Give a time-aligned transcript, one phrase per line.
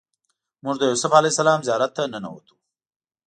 [0.63, 2.55] موږ د یوسف علیه السلام زیارت ته ننوتو.